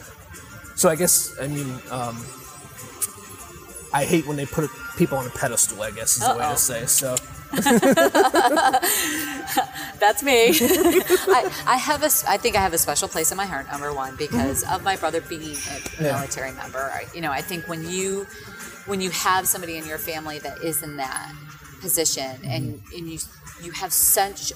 [0.74, 2.24] so I guess I mean, um,
[3.92, 5.82] I hate when they put people on a pedestal.
[5.82, 6.34] I guess is Uh-oh.
[6.34, 6.86] the way to say.
[6.86, 7.16] So.
[9.98, 10.48] That's me.
[10.50, 13.66] I, I have a, I think I have a special place in my heart.
[13.72, 14.74] Number one, because mm-hmm.
[14.74, 15.56] of my brother being
[15.98, 16.56] a military yeah.
[16.56, 16.90] member.
[16.92, 18.26] I, you know, I think when you
[18.84, 21.32] when you have somebody in your family that is in that
[21.80, 22.50] position mm-hmm.
[22.50, 23.18] and and you
[23.62, 24.52] you have such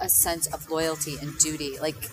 [0.00, 2.08] a sense of loyalty and duty like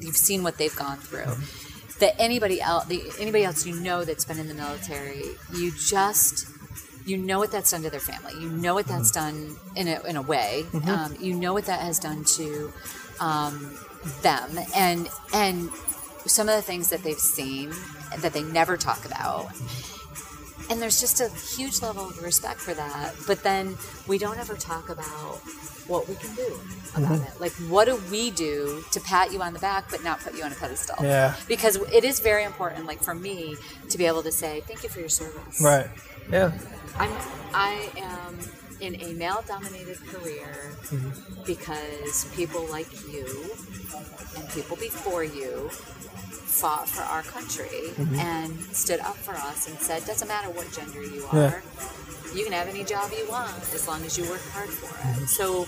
[0.00, 1.98] you've seen what they've gone through mm-hmm.
[2.00, 5.22] that anybody else the, anybody else you know that's been in the military
[5.54, 6.48] you just
[7.04, 9.48] you know what that's done to their family you know what that's mm-hmm.
[9.48, 10.88] done in a, in a way mm-hmm.
[10.88, 12.72] um, you know what that has done to
[13.20, 13.76] um,
[14.22, 15.70] them and and
[16.26, 17.72] some of the things that they've seen
[18.18, 19.50] that they never talk about
[20.70, 23.14] and there's just a huge level of respect for that.
[23.26, 25.40] But then we don't ever talk about
[25.88, 26.60] what we can do
[26.94, 27.24] about mm-hmm.
[27.24, 27.40] it.
[27.40, 30.44] Like what do we do to pat you on the back but not put you
[30.44, 31.04] on a pedestal?
[31.04, 31.34] Yeah.
[31.48, 33.56] Because it is very important like for me
[33.88, 35.60] to be able to say thank you for your service.
[35.60, 35.88] Right.
[36.30, 36.52] Yeah.
[36.96, 37.12] I'm
[37.54, 38.38] i am
[38.82, 41.42] in a male dominated career mm-hmm.
[41.46, 43.26] because people like you
[44.36, 48.18] and people before you fought for our country mm-hmm.
[48.18, 52.34] and stood up for us and said, doesn't matter what gender you are, yeah.
[52.34, 55.14] you can have any job you want as long as you work hard for it.
[55.14, 55.24] Mm-hmm.
[55.26, 55.64] So,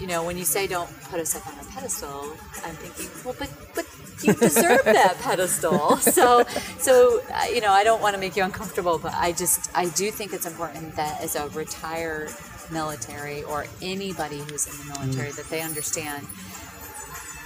[0.00, 2.32] you know, when you say don't put us up on a pedestal,
[2.64, 3.86] I'm thinking, well, but but
[4.22, 5.96] you deserve that pedestal.
[5.98, 6.44] So,
[6.78, 9.86] so uh, you know, I don't want to make you uncomfortable, but I just I
[9.88, 12.30] do think it's important that as a retired
[12.70, 15.36] military or anybody who's in the military mm-hmm.
[15.36, 16.26] that they understand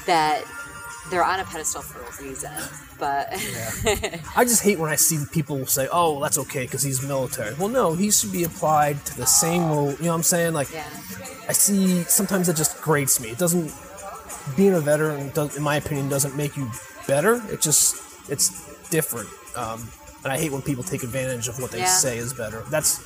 [0.07, 0.45] that
[1.09, 2.53] they're on a pedestal for a reason.
[2.99, 4.21] But yeah.
[4.37, 7.69] I just hate when I see people say, "Oh, that's okay because he's military." Well,
[7.69, 9.93] no, he should be applied to the same rule.
[9.93, 10.53] You know what I'm saying?
[10.53, 10.85] Like, yeah.
[11.49, 13.31] I see sometimes it just grates me.
[13.31, 13.73] It doesn't.
[14.57, 16.71] Being a veteran, does, in my opinion, doesn't make you
[17.07, 17.43] better.
[17.53, 18.51] It just it's
[18.91, 19.29] different.
[19.57, 19.89] Um,
[20.25, 21.87] and I hate when people take advantage of what they yeah.
[21.87, 22.63] say is better.
[22.71, 22.99] That's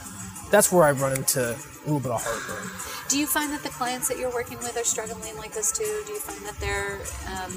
[0.50, 2.70] that's where I run into little bit of heartburn.
[3.08, 6.02] Do you find that the clients that you're working with are struggling like this too?
[6.06, 7.00] Do you find that they're,
[7.36, 7.52] um,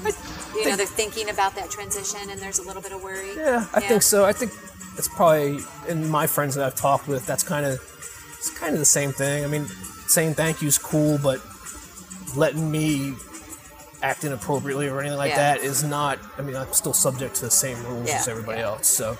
[0.54, 3.34] you know, they're thinking about that transition and there's a little bit of worry?
[3.36, 3.88] Yeah, I yeah.
[3.88, 4.24] think so.
[4.24, 4.52] I think
[4.96, 7.26] it's probably in my friends that I've talked with.
[7.26, 7.80] That's kind of
[8.38, 9.44] it's kind of the same thing.
[9.44, 9.66] I mean,
[10.06, 11.40] saying thank you is cool, but
[12.36, 13.14] letting me
[14.02, 15.54] act inappropriately or anything like yeah.
[15.54, 16.18] that is not.
[16.36, 18.16] I mean, I'm still subject to the same rules yeah.
[18.16, 18.86] as everybody else.
[18.86, 19.16] So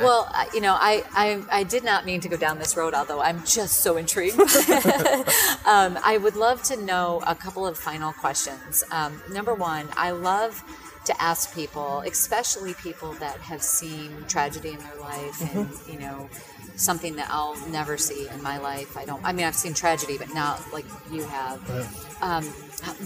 [0.02, 3.20] well, you know, I, I, I did not mean to go down this road, although
[3.20, 4.38] I'm just so intrigued.
[5.66, 8.84] um, I would love to know a couple of final questions.
[8.90, 10.62] Um, number one, I love
[11.04, 15.58] to ask people, especially people that have seen tragedy in their life mm-hmm.
[15.58, 16.28] and, you know,
[16.76, 18.96] something that I'll never see in my life.
[18.96, 22.22] I don't, I mean, I've seen tragedy, but not like you have.
[22.22, 22.44] Um,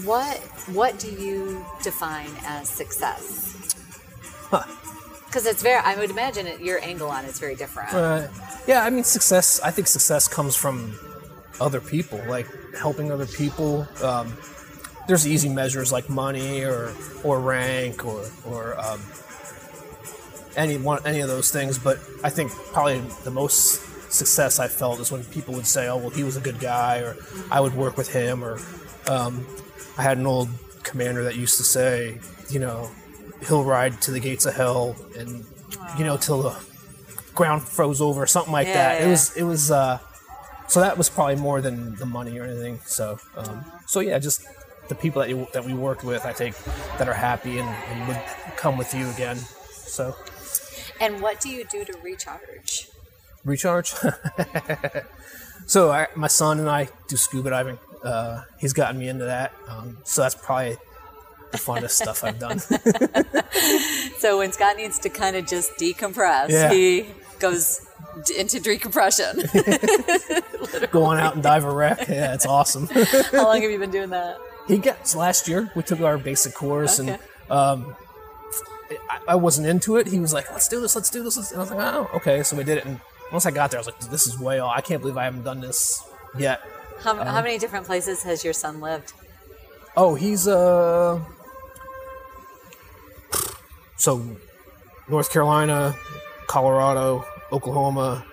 [0.05, 0.37] what,
[0.73, 3.75] what do you define as success?
[4.49, 4.94] Huh
[5.35, 5.81] because it's very.
[5.83, 7.93] I would imagine it, your angle on it's very different.
[7.93, 8.29] Uh,
[8.67, 9.59] yeah, I mean, success.
[9.59, 10.97] I think success comes from
[11.59, 13.85] other people, like helping other people.
[14.01, 14.37] Um,
[15.09, 16.93] there's easy measures like money or
[17.25, 19.01] or rank or or um,
[20.55, 21.77] any one any of those things.
[21.77, 25.97] But I think probably the most success I felt is when people would say, "Oh,
[25.97, 27.17] well, he was a good guy," or
[27.51, 28.57] "I would work with him," or
[29.05, 29.45] um,
[29.97, 30.47] I had an old
[30.83, 32.19] commander that used to say,
[32.49, 32.89] you know,
[33.47, 35.45] he'll ride to the gates of hell and
[35.97, 36.55] you know till the
[37.33, 39.07] ground froze over something like yeah, that yeah.
[39.07, 39.99] it was it was uh
[40.67, 42.79] so that was probably more than the money or anything.
[42.85, 44.45] So um so yeah just
[44.87, 46.55] the people that you that we worked with i think
[46.97, 48.21] that are happy and, and would
[48.57, 49.37] come with you again.
[49.71, 50.15] So.
[51.01, 52.87] And what do you do to recharge?
[53.43, 53.93] Recharge?
[55.65, 57.79] So I, my son and i do scuba diving.
[58.03, 59.51] Uh, he's gotten me into that.
[59.67, 60.77] Um, so that's probably
[61.55, 62.59] the funnest stuff I've done.
[64.19, 66.71] so when Scott needs to kind of just decompress, yeah.
[66.71, 67.07] he
[67.39, 67.85] goes
[68.37, 69.43] into decompression.
[70.91, 72.07] Go on out and dive a wreck.
[72.07, 72.87] Yeah, it's awesome.
[72.87, 74.37] How long have you been doing that?
[74.67, 75.71] He gets last year.
[75.75, 77.11] We took our basic course okay.
[77.11, 77.95] and um,
[79.09, 80.07] I, I, wasn't into it.
[80.07, 80.95] He was like, "Let's do this.
[80.95, 82.85] Let's do this." And I was like, "Oh, okay." So we did it.
[82.85, 82.99] And
[83.31, 84.73] once I got there, I was like, "This is way off.
[84.75, 86.03] I can't believe I haven't done this
[86.37, 86.61] yet."
[87.01, 89.13] How, um, how many different places has your son lived?
[89.95, 91.23] Oh, he's uh
[93.95, 94.37] so
[95.09, 95.95] North Carolina,
[96.47, 98.25] Colorado, Oklahoma,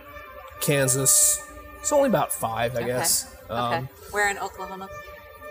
[0.60, 1.42] Kansas.
[1.80, 2.86] It's only about five, I okay.
[2.86, 3.34] guess.
[3.50, 3.88] Um, okay.
[4.10, 4.88] Where in Oklahoma?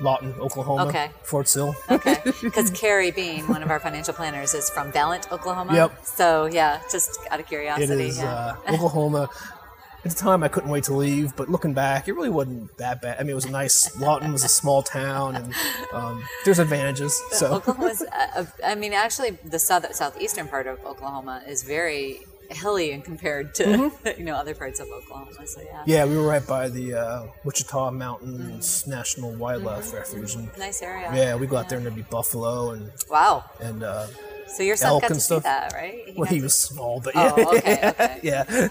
[0.01, 0.85] Lawton, Oklahoma.
[0.87, 1.11] Okay.
[1.23, 1.75] Fort Sill.
[1.89, 2.17] okay.
[2.41, 5.73] Because Carrie Bean, one of our financial planners, is from Valent, Oklahoma.
[5.73, 6.05] Yep.
[6.05, 7.93] So yeah, just out of curiosity.
[7.93, 8.55] It is yeah.
[8.67, 9.29] uh, Oklahoma.
[10.03, 13.01] At the time, I couldn't wait to leave, but looking back, it really wasn't that
[13.01, 13.17] bad.
[13.19, 13.99] I mean, it was a nice.
[13.99, 15.53] Lawton was a small town, and
[15.93, 17.21] um, there's advantages.
[17.31, 18.03] So Oklahoma's.
[18.33, 22.21] Uh, I mean, actually, the south southeastern part of Oklahoma is very
[22.53, 24.07] hilly and compared to mm-hmm.
[24.19, 25.47] you know other parts of Oklahoma.
[25.47, 25.83] So yeah.
[25.85, 28.91] Yeah, we were right by the uh, Wichita Mountains mm-hmm.
[28.91, 29.97] National Wildlife mm-hmm.
[29.97, 30.35] Refuge.
[30.35, 31.11] And, nice area.
[31.13, 34.07] Yeah, we go out there and there'd be buffalo and wow and uh,
[34.55, 36.03] So your son got to see that, right?
[36.07, 36.43] He well, he to...
[36.43, 37.33] was small, but yeah.
[37.35, 38.19] Oh, okay, okay.
[38.21, 38.69] yeah.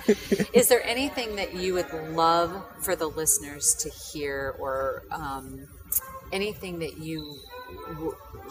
[0.52, 5.66] Is there anything that you would love for the listeners to hear, or um,
[6.32, 7.38] anything that you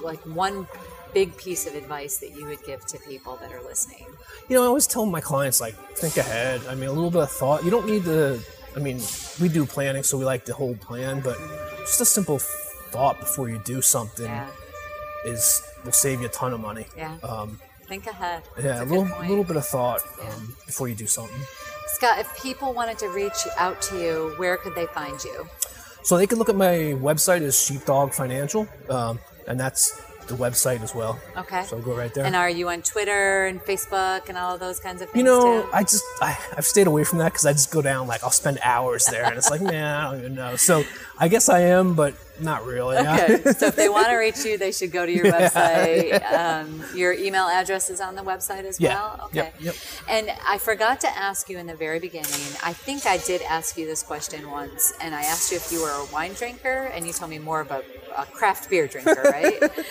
[0.02, 0.68] like one
[1.14, 4.06] big piece of advice that you would give to people that are listening?
[4.48, 6.62] You know, I always tell my clients like think ahead.
[6.68, 7.64] I mean, a little bit of thought.
[7.64, 8.40] You don't need to.
[8.76, 9.02] I mean,
[9.42, 11.38] we do planning, so we like the whole plan, but
[11.80, 14.48] just a simple thought before you do something yeah.
[15.26, 16.86] Is will save you a ton of money.
[16.98, 17.18] Yeah.
[17.24, 18.44] Um, Think ahead.
[18.62, 20.30] Yeah, a, a little little bit of thought yeah.
[20.30, 21.40] um, before you do something.
[21.88, 25.48] Scott, if people wanted to reach out to you, where could they find you?
[26.04, 30.82] So they can look at my website is Sheepdog Financial, um, and that's the website
[30.82, 31.20] as well.
[31.36, 31.64] Okay.
[31.64, 32.26] So go right there.
[32.26, 35.18] And are you on Twitter and Facebook and all of those kinds of things?
[35.18, 35.70] You know, too?
[35.74, 38.32] I just I, have stayed away from that because I just go down like I'll
[38.32, 40.56] spend hours there, and it's like man, I don't even know.
[40.56, 40.84] So
[41.18, 42.98] I guess I am, but not really.
[42.98, 43.42] Okay.
[43.58, 46.24] so if they want to reach you, they should go to your website.
[46.32, 48.96] Um, your email address is on the website as yeah.
[48.96, 49.22] well.
[49.26, 49.38] Okay.
[49.38, 49.76] Yep, yep.
[50.08, 52.30] And I forgot to ask you in the very beginning.
[52.64, 55.82] I think I did ask you this question once, and I asked you if you
[55.82, 57.86] were a wine drinker, and you told me more about
[58.18, 59.60] a craft beer drinker, right?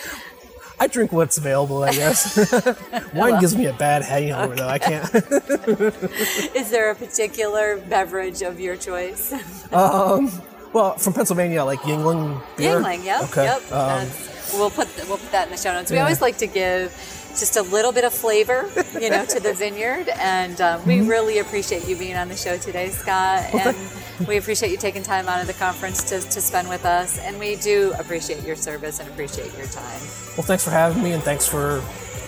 [0.81, 2.53] I drink what's available, I guess.
[3.13, 4.61] Wine well, gives me a bad hangover, okay.
[4.61, 4.69] though.
[4.69, 6.55] I can't.
[6.55, 9.33] Is there a particular beverage of your choice?
[9.73, 10.31] Um,
[10.73, 12.79] well, from Pennsylvania, like Yuengling beer.
[12.79, 13.45] Yuengling, yep, okay.
[13.45, 13.71] yep.
[13.71, 14.07] Um,
[14.53, 15.91] we'll put we'll put that in the show notes.
[15.91, 16.03] We yeah.
[16.03, 16.93] always like to give
[17.39, 20.09] just a little bit of flavor, you know, to the vineyard.
[20.09, 21.07] And um, we mm-hmm.
[21.07, 23.45] really appreciate you being on the show today, Scott.
[23.53, 23.75] Well,
[24.19, 27.19] and we appreciate you taking time out of the conference to, to spend with us.
[27.19, 29.99] And we do appreciate your service and appreciate your time.
[30.35, 31.81] Well, thanks for having me, and thanks for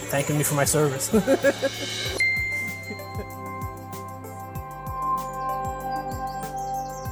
[0.09, 1.09] thanking me for my service.